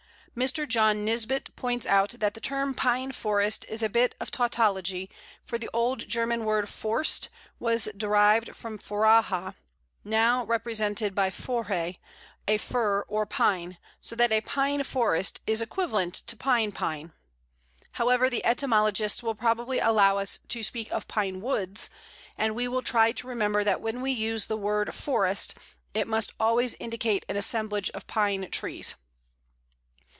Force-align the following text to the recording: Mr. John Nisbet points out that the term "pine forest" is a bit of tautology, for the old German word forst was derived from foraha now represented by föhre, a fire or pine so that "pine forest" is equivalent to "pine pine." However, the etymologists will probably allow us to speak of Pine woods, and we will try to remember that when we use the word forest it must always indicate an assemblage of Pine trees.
Mr. 0.33 0.65
John 0.65 1.03
Nisbet 1.03 1.53
points 1.57 1.85
out 1.85 2.11
that 2.19 2.33
the 2.35 2.39
term 2.39 2.73
"pine 2.73 3.11
forest" 3.11 3.65
is 3.67 3.83
a 3.83 3.89
bit 3.89 4.15
of 4.17 4.31
tautology, 4.31 5.09
for 5.43 5.57
the 5.57 5.69
old 5.73 6.07
German 6.07 6.45
word 6.45 6.69
forst 6.69 7.27
was 7.59 7.89
derived 7.97 8.55
from 8.55 8.77
foraha 8.77 9.53
now 10.05 10.45
represented 10.45 11.13
by 11.13 11.29
föhre, 11.29 11.97
a 12.47 12.57
fire 12.57 13.01
or 13.09 13.25
pine 13.25 13.77
so 13.99 14.15
that 14.15 14.45
"pine 14.45 14.81
forest" 14.83 15.41
is 15.45 15.61
equivalent 15.61 16.13
to 16.13 16.37
"pine 16.37 16.71
pine." 16.71 17.11
However, 17.91 18.29
the 18.29 18.45
etymologists 18.45 19.21
will 19.21 19.35
probably 19.35 19.79
allow 19.79 20.17
us 20.17 20.39
to 20.47 20.63
speak 20.63 20.89
of 20.93 21.09
Pine 21.09 21.41
woods, 21.41 21.89
and 22.37 22.55
we 22.55 22.69
will 22.69 22.81
try 22.83 23.11
to 23.11 23.27
remember 23.27 23.65
that 23.65 23.81
when 23.81 23.99
we 23.99 24.11
use 24.11 24.45
the 24.45 24.55
word 24.55 24.93
forest 24.95 25.55
it 25.93 26.07
must 26.07 26.31
always 26.39 26.73
indicate 26.79 27.25
an 27.27 27.35
assemblage 27.35 27.89
of 27.89 28.07
Pine 28.07 28.49
trees. 28.49 28.95